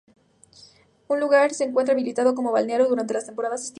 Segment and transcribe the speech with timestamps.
[1.09, 3.69] El lugar se encuentra habilitado como balneario durante las temporadas estivales.